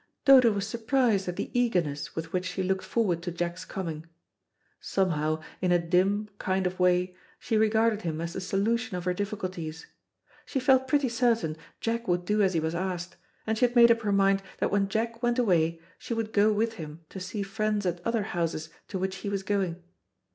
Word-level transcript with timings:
Dodo 0.25 0.51
was 0.51 0.65
surprised 0.65 1.27
at 1.27 1.35
the 1.35 1.51
eagerness 1.53 2.15
with 2.15 2.33
which 2.33 2.45
she 2.47 2.63
looked 2.63 2.83
forward 2.83 3.21
to 3.21 3.31
Jack's 3.31 3.63
coming. 3.65 4.07
Somehow, 4.79 5.43
in 5.61 5.71
a 5.71 5.77
dim 5.77 6.27
kind 6.39 6.65
of 6.65 6.79
way, 6.79 7.15
she 7.37 7.55
regarded 7.55 8.01
him 8.01 8.19
as 8.19 8.33
the 8.33 8.41
solution 8.41 8.97
of 8.97 9.05
her 9.05 9.13
difficulties. 9.13 9.85
She 10.43 10.59
felt 10.59 10.87
pretty 10.87 11.07
certain 11.07 11.55
Jack 11.79 12.07
would 12.07 12.25
do 12.25 12.41
as 12.41 12.55
he 12.55 12.59
was 12.59 12.73
asked, 12.73 13.15
and 13.45 13.59
she 13.59 13.65
had 13.65 13.75
made 13.75 13.91
up 13.91 14.01
her 14.01 14.11
mind 14.11 14.41
that 14.57 14.71
when 14.71 14.89
Jack 14.89 15.21
went 15.21 15.37
away 15.37 15.79
she 15.99 16.15
would 16.15 16.33
go 16.33 16.51
with 16.51 16.73
him 16.81 17.01
to 17.09 17.19
see 17.19 17.43
friends 17.43 17.85
at 17.85 18.01
other 18.03 18.23
houses 18.23 18.69
to 18.87 18.97
which 18.97 19.17
he 19.17 19.29
was 19.29 19.43
going. 19.43 19.83